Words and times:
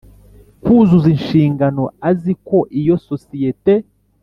Kuzuza 0.63 1.07
Inshingano 1.15 1.83
Azi 2.09 2.33
Ko 2.47 2.57
Iyo 2.79 2.95
Sosiyete 3.07 3.73